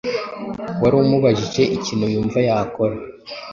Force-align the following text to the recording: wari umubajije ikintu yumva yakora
wari 0.81 0.95
umubajije 1.03 1.63
ikintu 1.75 2.05
yumva 2.13 2.37
yakora 2.47 2.95